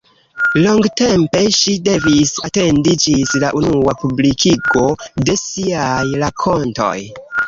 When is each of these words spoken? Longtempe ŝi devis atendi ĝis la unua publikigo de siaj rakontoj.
Longtempe 0.59 1.41
ŝi 1.57 1.73
devis 1.89 2.31
atendi 2.47 2.95
ĝis 3.03 3.33
la 3.43 3.51
unua 3.59 3.93
publikigo 4.05 4.87
de 5.29 5.37
siaj 5.43 6.01
rakontoj. 6.23 6.95